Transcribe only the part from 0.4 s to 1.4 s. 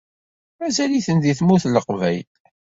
Mazal-iten deg